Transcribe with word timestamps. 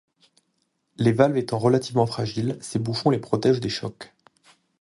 Les 0.97 1.11
valves 1.11 1.37
étant 1.37 1.59
relativement 1.59 2.07
fragiles, 2.07 2.57
ces 2.59 2.79
bouchons 2.79 3.11
les 3.11 3.19
protègent 3.19 3.59
des 3.59 3.69
chocs. 3.69 4.11